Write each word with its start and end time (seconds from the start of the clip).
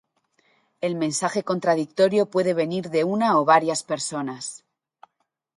El 0.87 0.95
mensaje 0.95 1.43
contradictorio 1.43 2.25
puede 2.25 2.55
venir 2.55 2.89
de 2.89 3.03
una 3.03 3.37
o 3.37 3.45
varias 3.45 3.83
personas. 3.83 4.65